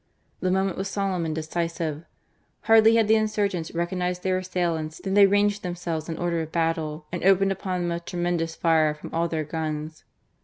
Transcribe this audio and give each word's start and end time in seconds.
The 0.39 0.49
moment 0.49 0.77
was 0.77 0.87
solemn 0.87 1.27
and 1.27 1.35
decisive. 1.35 2.05
Hardly 2.61 2.95
had 2.95 3.07
the 3.07 3.13
insur 3.13 3.47
gents 3.47 3.75
recognized 3.75 4.23
their 4.23 4.39
assailants 4.39 4.97
than 4.99 5.13
they 5.13 5.27
ranged 5.27 5.61
themselves 5.61 6.09
in 6.09 6.17
order 6.17 6.41
of 6.41 6.51
battle, 6.51 7.05
and 7.11 7.23
opened 7.23 7.51
upon 7.51 7.83
them 7.83 7.91
a 7.91 7.99
tremendous 7.99 8.55
fire 8.55 8.95
from 8.95 9.13
all 9.13 9.27
their 9.27 9.43
guns. 9.45 10.03